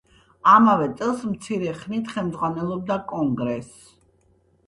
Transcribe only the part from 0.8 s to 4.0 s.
წელს მცირე ხნით ხელმძღვანელობდა კონგრესს.